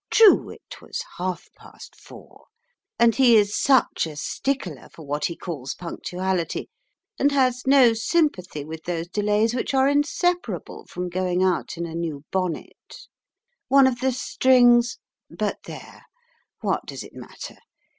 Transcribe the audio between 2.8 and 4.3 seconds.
and he is such a